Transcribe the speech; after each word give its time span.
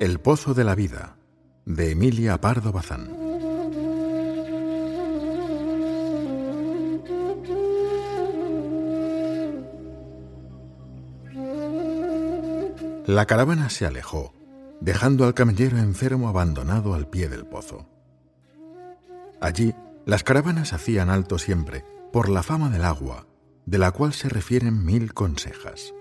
El 0.00 0.20
Pozo 0.20 0.54
de 0.54 0.64
la 0.64 0.74
Vida, 0.74 1.16
de 1.64 1.90
Emilia 1.90 2.40
Pardo 2.40 2.72
Bazán. 2.72 3.08
La 13.06 13.26
caravana 13.26 13.70
se 13.70 13.86
alejó 13.86 14.32
dejando 14.80 15.24
al 15.24 15.34
camellero 15.34 15.78
enfermo 15.78 16.28
abandonado 16.28 16.94
al 16.94 17.08
pie 17.08 17.28
del 17.28 17.46
pozo. 17.46 17.88
Allí, 19.40 19.74
las 20.06 20.24
caravanas 20.24 20.72
hacían 20.72 21.10
alto 21.10 21.38
siempre, 21.38 21.84
por 22.12 22.28
la 22.28 22.42
fama 22.42 22.70
del 22.70 22.84
agua, 22.84 23.26
de 23.66 23.78
la 23.78 23.90
cual 23.90 24.12
se 24.12 24.28
refieren 24.28 24.84
mil 24.84 25.12
consejas. 25.12 25.92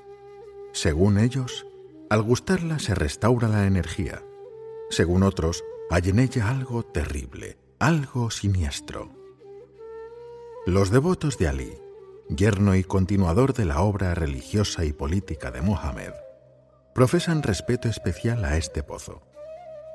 Según 0.71 1.17
ellos, 1.17 1.65
al 2.09 2.21
gustarla 2.21 2.79
se 2.79 2.95
restaura 2.95 3.47
la 3.47 3.65
energía. 3.65 4.23
Según 4.89 5.23
otros, 5.23 5.63
hay 5.89 6.09
en 6.09 6.19
ella 6.19 6.49
algo 6.49 6.83
terrible, 6.83 7.57
algo 7.79 8.31
siniestro. 8.31 9.11
Los 10.65 10.89
devotos 10.89 11.37
de 11.37 11.47
Ali, 11.47 11.77
yerno 12.29 12.75
y 12.75 12.83
continuador 12.83 13.53
de 13.53 13.65
la 13.65 13.81
obra 13.81 14.13
religiosa 14.15 14.85
y 14.85 14.93
política 14.93 15.51
de 15.51 15.61
Mohammed, 15.61 16.13
profesan 16.93 17.43
respeto 17.43 17.87
especial 17.89 18.43
a 18.45 18.57
este 18.57 18.83
pozo. 18.83 19.21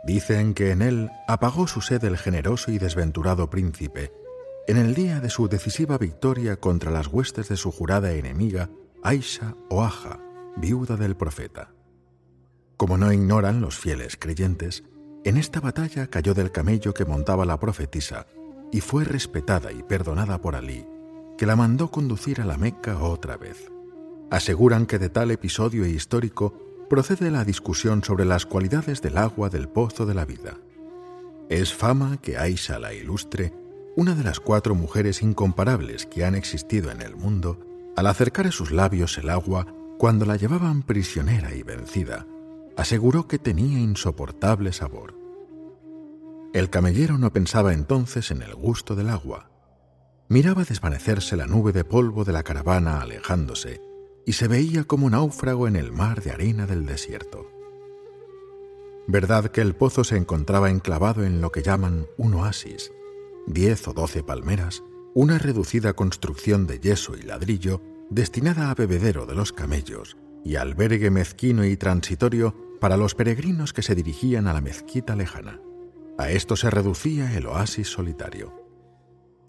Dicen 0.04 0.54
que 0.54 0.70
en 0.70 0.82
él 0.82 1.10
apagó 1.28 1.66
su 1.66 1.80
sed 1.80 2.04
el 2.04 2.18
generoso 2.18 2.72
y 2.72 2.78
desventurado 2.78 3.50
príncipe 3.50 4.12
en 4.68 4.76
el 4.76 4.94
día 4.94 5.20
de 5.20 5.30
su 5.30 5.48
decisiva 5.48 5.98
victoria 5.98 6.56
contra 6.56 6.90
las 6.90 7.08
huestes 7.08 7.48
de 7.48 7.56
su 7.56 7.72
jurada 7.72 8.12
enemiga, 8.12 8.70
Aisha 9.02 9.56
o 9.68 9.82
Aja, 9.82 10.20
viuda 10.56 10.96
del 10.96 11.16
profeta. 11.16 11.72
Como 12.76 12.98
no 12.98 13.12
ignoran 13.12 13.60
los 13.60 13.78
fieles 13.78 14.16
creyentes, 14.16 14.84
en 15.24 15.36
esta 15.36 15.60
batalla 15.60 16.08
cayó 16.08 16.34
del 16.34 16.50
camello 16.50 16.94
que 16.94 17.04
montaba 17.04 17.44
la 17.44 17.60
profetisa 17.60 18.26
y 18.72 18.80
fue 18.80 19.04
respetada 19.04 19.70
y 19.70 19.82
perdonada 19.82 20.40
por 20.40 20.56
Alí, 20.56 20.84
que 21.38 21.46
la 21.46 21.56
mandó 21.56 21.90
conducir 21.90 22.40
a 22.40 22.44
la 22.44 22.56
Meca 22.56 22.98
otra 22.98 23.36
vez. 23.36 23.70
Aseguran 24.30 24.86
que 24.86 24.98
de 24.98 25.10
tal 25.10 25.30
episodio 25.30 25.86
histórico 25.86 26.54
procede 26.88 27.30
la 27.30 27.44
discusión 27.44 28.02
sobre 28.02 28.24
las 28.24 28.46
cualidades 28.46 29.00
del 29.00 29.18
agua 29.18 29.48
del 29.48 29.68
pozo 29.68 30.06
de 30.06 30.14
la 30.14 30.24
vida. 30.24 30.58
Es 31.48 31.72
fama 31.72 32.18
que 32.20 32.38
Aisha 32.38 32.78
la 32.78 32.94
Ilustre, 32.94 33.52
una 33.94 34.14
de 34.14 34.24
las 34.24 34.40
cuatro 34.40 34.74
mujeres 34.74 35.22
incomparables 35.22 36.06
que 36.06 36.24
han 36.24 36.34
existido 36.34 36.90
en 36.90 37.02
el 37.02 37.14
mundo, 37.14 37.60
al 37.96 38.06
acercar 38.06 38.46
a 38.46 38.52
sus 38.52 38.70
labios 38.70 39.18
el 39.18 39.28
agua 39.28 39.66
cuando 39.98 40.24
la 40.24 40.36
llevaban 40.36 40.82
prisionera 40.82 41.54
y 41.54 41.62
vencida, 41.62 42.26
aseguró 42.76 43.28
que 43.28 43.38
tenía 43.38 43.78
insoportable 43.78 44.72
sabor. 44.72 45.14
El 46.52 46.70
camellero 46.70 47.18
no 47.18 47.32
pensaba 47.32 47.72
entonces 47.72 48.30
en 48.30 48.42
el 48.42 48.54
gusto 48.54 48.94
del 48.94 49.08
agua. 49.08 49.50
Miraba 50.28 50.64
desvanecerse 50.64 51.36
la 51.36 51.46
nube 51.46 51.72
de 51.72 51.84
polvo 51.84 52.24
de 52.24 52.32
la 52.32 52.42
caravana 52.42 53.00
alejándose 53.00 53.80
y 54.26 54.34
se 54.34 54.48
veía 54.48 54.84
como 54.84 55.10
náufrago 55.10 55.66
en 55.66 55.76
el 55.76 55.92
mar 55.92 56.22
de 56.22 56.30
arena 56.30 56.66
del 56.66 56.86
desierto. 56.86 57.50
Verdad 59.06 59.50
que 59.50 59.60
el 59.60 59.74
pozo 59.74 60.04
se 60.04 60.16
encontraba 60.16 60.70
enclavado 60.70 61.24
en 61.24 61.40
lo 61.40 61.50
que 61.50 61.62
llaman 61.62 62.06
un 62.16 62.34
oasis, 62.34 62.92
diez 63.46 63.86
o 63.88 63.92
doce 63.92 64.22
palmeras, 64.22 64.82
una 65.14 65.38
reducida 65.38 65.92
construcción 65.94 66.66
de 66.66 66.78
yeso 66.78 67.16
y 67.16 67.22
ladrillo 67.22 67.82
destinada 68.10 68.70
a 68.70 68.74
bebedero 68.74 69.26
de 69.26 69.34
los 69.34 69.52
camellos 69.52 70.16
y 70.44 70.56
albergue 70.56 71.10
mezquino 71.10 71.64
y 71.64 71.76
transitorio 71.76 72.54
para 72.80 72.96
los 72.96 73.14
peregrinos 73.14 73.72
que 73.72 73.82
se 73.82 73.94
dirigían 73.94 74.46
a 74.48 74.52
la 74.52 74.60
mezquita 74.60 75.14
lejana. 75.14 75.60
A 76.18 76.30
esto 76.30 76.56
se 76.56 76.70
reducía 76.70 77.36
el 77.36 77.46
oasis 77.46 77.88
solitario. 77.88 78.52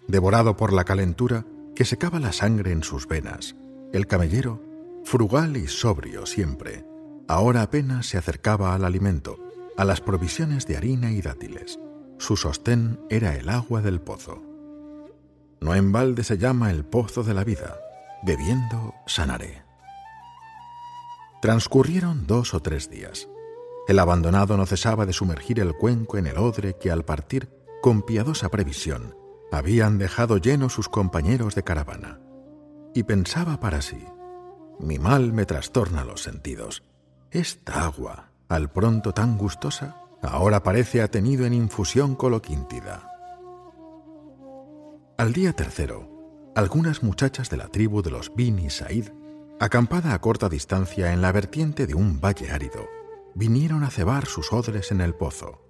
Devorado 0.08 0.56
por 0.56 0.74
la 0.74 0.84
calentura 0.84 1.46
que 1.76 1.86
secaba 1.86 2.20
la 2.20 2.32
sangre 2.32 2.72
en 2.72 2.84
sus 2.84 3.08
venas, 3.08 3.56
el 3.92 4.08
camellero, 4.08 4.62
frugal 5.04 5.58
y 5.58 5.68
sobrio 5.68 6.26
siempre, 6.26 6.86
ahora 7.28 7.64
apenas 7.64 8.06
se 8.06 8.18
acercaba 8.18 8.76
al 8.76 8.86
alimento, 8.86 9.40
a 9.78 9.86
las 9.86 10.02
provisiones 10.02 10.68
de 10.68 10.78
harina 10.78 11.12
y 11.12 11.22
dátiles. 11.22 11.80
Su 12.20 12.38
sostén 12.38 13.00
era 13.10 13.36
el 13.36 13.50
agua 13.50 13.82
del 13.82 14.00
pozo. 14.00 14.42
No 15.60 15.76
en 15.76 15.92
balde 15.92 16.24
se 16.24 16.38
llama 16.38 16.72
el 16.72 16.86
pozo 16.86 17.24
de 17.24 17.34
la 17.34 17.44
vida. 17.44 17.78
Bebiendo 18.24 18.94
sanaré. 19.08 19.64
Transcurrieron 21.44 22.26
dos 22.26 22.54
o 22.54 22.62
tres 22.62 22.90
días. 22.90 23.28
El 23.90 24.00
abandonado 24.00 24.56
no 24.56 24.66
cesaba 24.66 25.06
de 25.06 25.12
sumergir 25.12 25.60
el 25.60 25.74
cuenco 25.74 26.18
en 26.18 26.26
el 26.26 26.38
odre 26.38 26.78
que 26.78 26.90
al 26.90 27.04
partir, 27.04 27.50
con 27.82 28.02
piadosa 28.02 28.48
previsión, 28.48 29.18
habían 29.52 29.98
dejado 29.98 30.38
llenos 30.38 30.72
sus 30.72 30.88
compañeros 30.88 31.54
de 31.54 31.64
caravana 31.64 32.22
y 32.96 33.04
pensaba 33.04 33.60
para 33.60 33.82
sí, 33.82 34.06
mi 34.80 35.00
mal 35.00 35.34
me 35.34 35.46
trastorna 35.46 36.06
los 36.06 36.24
sentidos. 36.24 36.86
Esta 37.30 37.84
agua, 37.84 38.30
al 38.48 38.72
pronto 38.72 39.14
tan 39.14 39.38
gustosa, 39.38 39.98
ahora 40.22 40.64
parece 40.64 41.02
ha 41.02 41.12
tenido 41.12 41.46
en 41.46 41.54
infusión 41.54 42.16
coloquíntida. 42.16 43.12
Al 45.18 45.34
día 45.34 45.52
tercero, 45.52 46.10
algunas 46.56 47.04
muchachas 47.04 47.50
de 47.50 47.58
la 47.58 47.68
tribu 47.68 48.02
de 48.02 48.12
los 48.12 48.34
Bin 48.34 48.60
y 48.60 48.70
Said, 48.70 49.10
acampada 49.60 50.14
a 50.14 50.20
corta 50.20 50.50
distancia 50.50 51.14
en 51.14 51.22
la 51.22 51.32
vertiente 51.32 51.88
de 51.88 51.96
un 51.96 52.20
valle 52.20 52.52
árido, 52.52 52.88
vinieron 53.36 53.84
a 53.84 53.90
cebar 53.90 54.26
sus 54.26 54.52
odres 54.54 54.92
en 54.92 55.02
el 55.02 55.14
pozo. 55.14 55.62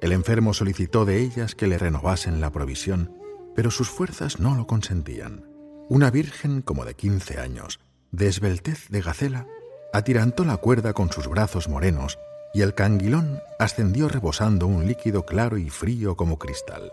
El 0.00 0.12
enfermo 0.12 0.54
solicitó 0.54 1.04
de 1.04 1.18
ellas 1.20 1.54
que 1.54 1.66
le 1.66 1.78
renovasen 1.78 2.40
la 2.40 2.50
provisión, 2.50 3.14
pero 3.54 3.70
sus 3.70 3.90
fuerzas 3.90 4.40
no 4.40 4.54
lo 4.54 4.66
consentían. 4.66 5.44
Una 5.88 6.10
virgen 6.10 6.62
como 6.62 6.84
de 6.84 6.94
quince 6.94 7.38
años, 7.38 7.80
de 8.12 8.28
esbeltez 8.28 8.88
de 8.88 9.02
gacela, 9.02 9.46
atirantó 9.92 10.44
la 10.44 10.56
cuerda 10.56 10.92
con 10.92 11.12
sus 11.12 11.28
brazos 11.28 11.68
morenos 11.68 12.18
y 12.54 12.62
el 12.62 12.74
canguilón 12.74 13.40
ascendió 13.58 14.08
rebosando 14.08 14.66
un 14.66 14.86
líquido 14.86 15.26
claro 15.26 15.58
y 15.58 15.68
frío 15.68 16.16
como 16.16 16.38
cristal. 16.38 16.92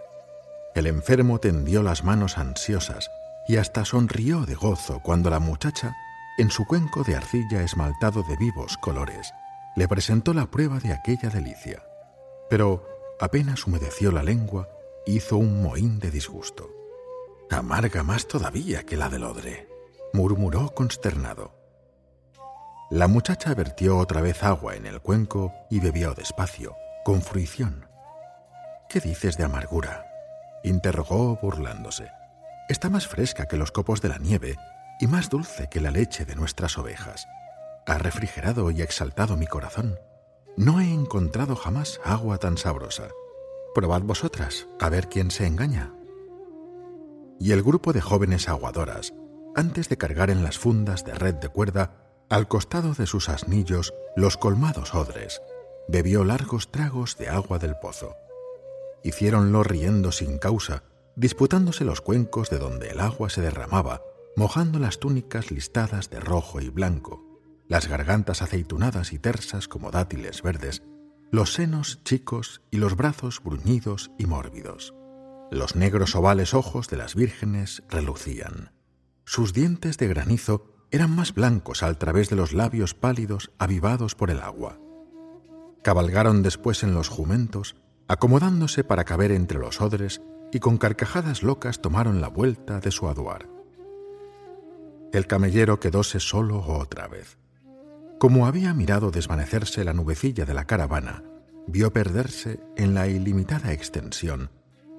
El 0.76 0.88
enfermo 0.88 1.40
tendió 1.40 1.82
las 1.82 2.04
manos 2.04 2.38
ansiosas 2.38 3.10
y 3.48 3.58
hasta 3.58 3.86
sonrió 3.86 4.46
de 4.46 4.56
gozo 4.56 5.00
cuando 5.02 5.30
la 5.30 5.40
muchacha, 5.40 5.96
en 6.38 6.52
su 6.52 6.66
cuenco 6.66 7.04
de 7.04 7.16
arcilla 7.16 7.64
esmaltado 7.64 8.22
de 8.24 8.36
vivos 8.38 8.78
colores, 8.78 9.34
le 9.76 9.88
presentó 9.88 10.34
la 10.34 10.46
prueba 10.52 10.80
de 10.80 10.94
aquella 10.94 11.30
delicia. 11.30 11.84
Pero 12.50 12.88
apenas 13.20 13.66
humedeció 13.66 14.12
la 14.12 14.24
lengua, 14.24 14.70
hizo 15.06 15.38
un 15.38 15.64
mohín 15.64 16.00
de 16.00 16.12
disgusto. 16.12 16.70
Amarga 17.50 18.04
más 18.04 18.28
todavía 18.28 18.84
que 18.84 18.98
la 18.98 19.10
del 19.10 19.24
odre, 19.24 19.68
murmuró 20.14 20.74
consternado. 20.76 21.56
La 22.92 23.08
muchacha 23.08 23.54
vertió 23.54 23.98
otra 23.98 24.22
vez 24.22 24.44
agua 24.44 24.76
en 24.76 24.86
el 24.86 25.02
cuenco 25.02 25.54
y 25.70 25.80
bebió 25.80 26.14
despacio, 26.14 26.76
con 27.04 27.22
fruición. 27.22 27.88
¿Qué 28.90 29.00
dices 29.00 29.38
de 29.38 29.44
amargura? 29.44 30.06
interrogó 30.64 31.38
burlándose. 31.42 32.10
Está 32.70 32.90
más 32.90 33.08
fresca 33.08 33.48
que 33.48 33.58
los 33.58 33.72
copos 33.72 34.02
de 34.02 34.10
la 34.10 34.18
nieve 34.18 34.58
y 35.00 35.08
más 35.08 35.30
dulce 35.30 35.68
que 35.70 35.82
la 35.82 35.92
leche 35.92 36.26
de 36.26 36.36
nuestras 36.36 36.78
ovejas. 36.78 37.28
ha 37.86 37.98
refrigerado 37.98 38.70
y 38.70 38.82
exaltado 38.82 39.38
mi 39.38 39.48
corazón. 39.48 39.98
No 40.58 40.82
he 40.82 40.92
encontrado 40.92 41.56
jamás 41.56 42.02
agua 42.04 42.38
tan 42.38 42.58
sabrosa. 42.58 43.08
Probad 43.74 44.02
vosotras, 44.02 44.68
a 44.80 44.90
ver 44.90 45.08
quién 45.08 45.32
se 45.32 45.46
engaña. 45.46 45.94
Y 47.40 47.52
el 47.52 47.64
grupo 47.64 47.94
de 47.94 48.02
jóvenes 48.02 48.50
aguadoras, 48.50 49.14
antes 49.56 49.88
de 49.88 49.98
cargar 49.98 50.30
en 50.30 50.44
las 50.44 50.58
fundas 50.58 51.06
de 51.06 51.14
red 51.14 51.36
de 51.36 51.48
cuerda, 51.48 51.92
al 52.30 52.48
costado 52.48 52.94
de 52.94 53.08
sus 53.08 53.30
asnillos, 53.30 53.94
los 54.16 54.36
colmados 54.36 54.94
odres, 54.94 55.42
bebió 55.88 56.26
largos 56.26 56.72
tragos 56.72 57.18
de 57.18 57.30
agua 57.30 57.58
del 57.58 57.78
pozo. 57.78 58.16
Hiciéronlo 59.04 59.64
riendo 59.64 60.12
sin 60.12 60.40
causa, 60.40 60.84
disputándose 61.16 61.86
los 61.86 62.02
cuencos 62.02 62.50
de 62.50 62.58
donde 62.58 62.90
el 62.90 63.00
agua 63.00 63.30
se 63.30 63.42
derramaba, 63.42 64.02
mojando 64.38 64.78
las 64.78 65.00
túnicas 65.00 65.50
listadas 65.50 66.12
de 66.12 66.20
rojo 66.20 66.62
y 66.62 66.70
blanco, 66.70 67.42
las 67.68 67.88
gargantas 67.88 68.44
aceitunadas 68.44 69.12
y 69.12 69.18
tersas 69.18 69.68
como 69.68 69.90
dátiles 69.90 70.44
verdes, 70.44 70.84
los 71.32 71.54
senos 71.54 72.04
chicos 72.04 72.62
y 72.70 72.78
los 72.78 72.96
brazos 72.96 73.42
bruñidos 73.44 74.12
y 74.20 74.28
mórbidos. 74.28 74.94
Los 75.50 75.76
negros 75.76 76.16
ovales 76.16 76.54
ojos 76.54 76.88
de 76.88 76.98
las 76.98 77.16
vírgenes 77.16 77.82
relucían. 77.90 78.74
Sus 79.26 79.54
dientes 79.54 79.98
de 79.98 80.08
granizo 80.08 80.72
eran 80.92 81.16
más 81.16 81.34
blancos 81.34 81.82
al 81.82 81.98
través 81.98 82.30
de 82.30 82.36
los 82.36 82.54
labios 82.54 82.94
pálidos 82.94 83.50
avivados 83.58 84.14
por 84.14 84.30
el 84.30 84.40
agua. 84.40 84.80
Cabalgaron 85.82 86.44
después 86.44 86.84
en 86.84 86.94
los 86.94 87.10
jumentos, 87.10 87.76
acomodándose 88.08 88.84
para 88.84 89.04
caber 89.04 89.32
entre 89.32 89.58
los 89.58 89.82
odres 89.82 90.22
y 90.52 90.60
con 90.60 90.78
carcajadas 90.78 91.42
locas 91.42 91.82
tomaron 91.82 92.22
la 92.22 92.28
vuelta 92.28 92.80
de 92.80 92.92
su 92.92 93.08
aduar. 93.08 93.57
El 95.14 95.28
camellero 95.28 95.80
quedóse 95.80 96.20
solo 96.20 96.60
otra 96.60 97.08
vez. 97.08 97.38
Como 98.20 98.48
había 98.48 98.74
mirado 98.74 99.12
desvanecerse 99.12 99.84
la 99.84 99.94
nubecilla 99.94 100.46
de 100.46 100.54
la 100.54 100.66
caravana, 100.66 101.24
vio 101.68 101.94
perderse 101.94 102.60
en 102.76 102.94
la 102.94 103.08
ilimitada 103.08 103.72
extensión, 103.74 104.50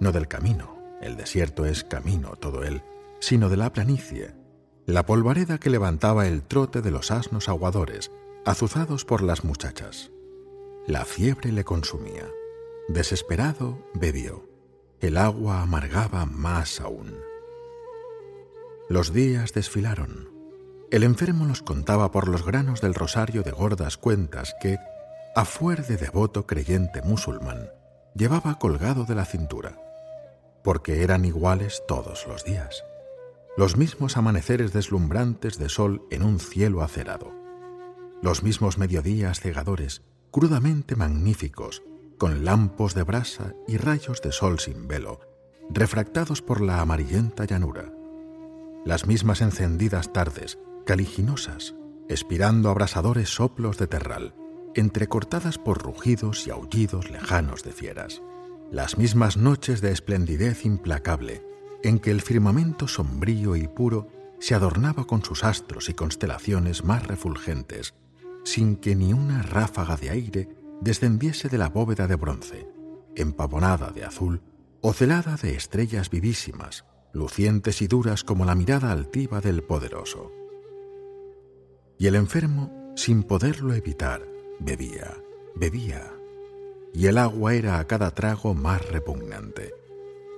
no 0.01 0.13
del 0.13 0.29
camino, 0.29 0.79
el 1.01 1.17
desierto 1.17 1.67
es 1.67 1.85
camino 1.85 2.37
todo 2.37 2.63
él, 2.65 2.83
sino 3.21 3.49
de 3.49 3.57
la 3.57 3.73
planicie, 3.73 4.35
la 4.87 5.05
polvareda 5.05 5.59
que 5.59 5.71
levantaba 5.71 6.27
el 6.27 6.43
trote 6.43 6.81
de 6.81 6.91
los 6.91 7.11
asnos 7.11 7.49
aguadores, 7.49 8.11
azuzados 8.47 9.05
por 9.05 9.23
las 9.23 9.45
muchachas. 9.45 10.11
La 10.87 11.05
fiebre 11.05 11.53
le 11.53 11.65
consumía. 11.65 12.27
Desesperado, 12.89 13.85
bebió. 13.93 14.49
El 15.01 15.19
agua 15.19 15.61
amargaba 15.61 16.25
más 16.25 16.81
aún. 16.81 17.28
Los 18.89 19.13
días 19.13 19.53
desfilaron. 19.53 20.31
El 20.91 21.03
enfermo 21.03 21.45
los 21.45 21.61
contaba 21.61 22.11
por 22.11 22.27
los 22.27 22.43
granos 22.43 22.81
del 22.81 22.95
rosario 22.95 23.43
de 23.43 23.51
gordas 23.51 23.99
cuentas 23.99 24.57
que, 24.63 24.79
a 25.37 25.45
fuer 25.45 25.87
de 25.87 25.99
devoto 25.99 26.47
creyente 26.47 27.03
musulmán, 27.03 27.69
llevaba 28.15 28.59
colgado 28.59 29.05
de 29.05 29.15
la 29.15 29.27
cintura, 29.27 29.79
porque 30.65 31.03
eran 31.03 31.27
iguales 31.27 31.83
todos 31.87 32.27
los 32.27 32.45
días, 32.45 32.83
los 33.59 33.77
mismos 33.77 34.17
amaneceres 34.17 34.73
deslumbrantes 34.73 35.59
de 35.59 35.69
sol 35.69 36.07
en 36.11 36.23
un 36.23 36.41
cielo 36.41 36.81
acerado, 36.81 37.35
los 38.23 38.43
mismos 38.43 38.79
mediodías 38.79 39.41
cegadores, 39.41 40.01
crudamente 40.31 40.97
magníficos, 40.97 41.83
con 42.17 42.47
lampos 42.47 42.95
de 42.95 43.03
brasa 43.03 43.53
y 43.67 43.77
rayos 43.77 44.23
de 44.23 44.33
sol 44.33 44.59
sin 44.61 44.89
velo, 44.89 45.21
refractados 45.69 46.41
por 46.41 46.63
la 46.63 46.81
amarillenta 46.81 47.45
llanura, 47.45 47.93
las 48.85 49.07
mismas 49.07 49.41
encendidas 49.41 50.13
tardes, 50.13 50.59
caliginosas, 50.87 51.75
expirando 52.09 52.71
abrasadores 52.71 53.29
soplos 53.29 53.79
de 53.79 53.87
terral, 53.87 54.35
entrecortadas 54.75 55.59
por 55.59 55.83
rugidos 55.83 56.47
y 56.47 56.51
aullidos 56.51 57.11
lejanos 57.11 57.63
de 57.63 57.73
fieras. 57.73 58.23
Las 58.71 58.99
mismas 58.99 59.37
noches 59.37 59.81
de 59.81 59.93
esplendidez 59.93 60.65
implacable, 60.65 61.43
en 61.83 61.99
que 61.99 62.11
el 62.11 62.21
firmamento 62.21 62.89
sombrío 62.89 63.57
y 63.57 63.69
puro 63.69 64.09
se 64.41 64.55
adornaba 64.55 65.07
con 65.07 65.25
sus 65.25 65.45
astros 65.45 65.89
y 65.89 65.95
constelaciones 65.95 66.85
más 66.85 67.07
refulgentes, 67.07 67.95
sin 68.45 68.77
que 68.77 68.95
ni 68.95 69.13
una 69.13 69.43
ráfaga 69.43 69.97
de 69.97 70.11
aire 70.11 70.49
descendiese 70.81 71.49
de 71.49 71.59
la 71.59 71.69
bóveda 71.69 72.07
de 72.07 72.17
bronce, 72.17 72.69
empavonada 73.17 73.91
de 73.91 74.05
azul 74.05 74.43
o 74.81 74.93
celada 74.93 75.37
de 75.37 75.55
estrellas 75.55 76.09
vivísimas, 76.09 76.85
lucientes 77.19 77.83
y 77.83 77.89
duras 77.89 78.25
como 78.25 78.47
la 78.47 78.55
mirada 78.55 78.93
altiva 78.93 79.41
del 79.41 79.63
poderoso 79.63 80.33
y 81.99 82.07
el 82.07 82.15
enfermo, 82.15 82.93
sin 82.95 83.25
poderlo 83.25 83.75
evitar, 83.75 84.27
bebía, 84.61 85.19
bebía, 85.57 86.13
y 86.95 87.07
el 87.07 87.19
agua 87.19 87.55
era 87.55 87.81
a 87.81 87.87
cada 87.87 88.13
trago 88.13 88.55
más 88.55 88.89
repugnante. 88.89 89.75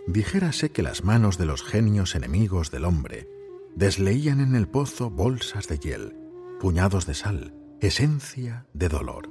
Dijérase 0.06 0.70
que 0.70 0.82
las 0.82 1.04
manos 1.04 1.38
de 1.38 1.44
los 1.44 1.62
genios 1.62 2.14
enemigos 2.14 2.70
del 2.70 2.86
hombre 2.86 3.28
desleían 3.76 4.40
en 4.40 4.54
el 4.54 4.66
pozo 4.66 5.10
bolsas 5.10 5.68
de 5.68 5.78
hiel, 5.78 6.16
puñados 6.58 7.06
de 7.06 7.14
sal, 7.14 7.54
esencia 7.80 8.66
de 8.72 8.88
dolor. 8.88 9.28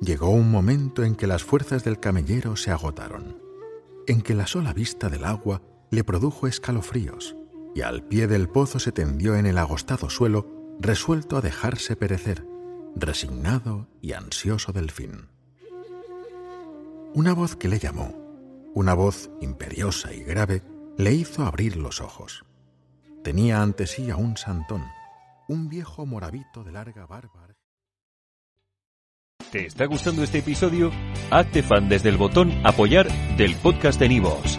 Llegó 0.00 0.28
un 0.30 0.50
momento 0.50 1.04
en 1.04 1.14
que 1.14 1.26
las 1.26 1.42
fuerzas 1.42 1.84
del 1.84 1.98
camellero 1.98 2.56
se 2.56 2.70
agotaron, 2.70 3.38
en 4.06 4.20
que 4.20 4.34
la 4.34 4.46
sola 4.46 4.74
vista 4.74 5.08
del 5.08 5.24
agua 5.24 5.62
le 5.90 6.04
produjo 6.04 6.46
escalofríos, 6.46 7.36
y 7.74 7.82
al 7.82 8.02
pie 8.02 8.26
del 8.26 8.48
pozo 8.48 8.78
se 8.78 8.92
tendió 8.92 9.36
en 9.36 9.46
el 9.46 9.58
agostado 9.58 10.10
suelo 10.10 10.76
resuelto 10.80 11.36
a 11.36 11.40
dejarse 11.40 11.96
perecer, 11.96 12.46
resignado 12.94 13.88
y 14.00 14.12
ansioso 14.12 14.72
del 14.72 14.90
fin. 14.90 15.28
Una 17.14 17.34
voz 17.34 17.56
que 17.56 17.68
le 17.68 17.78
llamó, 17.78 18.14
una 18.74 18.94
voz 18.94 19.30
imperiosa 19.40 20.12
y 20.12 20.22
grave, 20.22 20.62
le 20.98 21.12
hizo 21.12 21.44
abrir 21.44 21.76
los 21.76 22.00
ojos. 22.00 22.44
Tenía 23.22 23.62
ante 23.62 23.86
sí 23.86 24.10
a 24.10 24.16
un 24.16 24.36
santón, 24.36 24.84
un 25.48 25.68
viejo 25.68 26.06
moravito 26.06 26.62
de 26.62 26.72
larga 26.72 27.06
barba. 27.06 27.46
¿Te 29.50 29.66
está 29.66 29.86
gustando 29.86 30.22
este 30.22 30.38
episodio? 30.38 30.90
Hazte 31.30 31.62
fan 31.62 31.88
desde 31.88 32.08
el 32.08 32.16
botón 32.16 32.52
apoyar 32.64 33.08
del 33.36 33.54
podcast 33.56 33.98
de 34.00 34.08
Nivos. 34.08 34.58